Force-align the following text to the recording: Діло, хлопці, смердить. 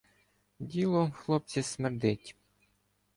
Діло, 0.59 1.11
хлопці, 1.15 1.61
смердить. 1.61 2.35